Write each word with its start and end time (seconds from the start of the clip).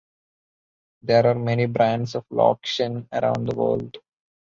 There 1.03 1.27
are 1.27 1.35
many 1.35 1.67
brands 1.67 2.15
of 2.15 2.27
lokshen 2.29 3.07
around 3.13 3.45
the 3.45 3.55
world. 3.55 3.97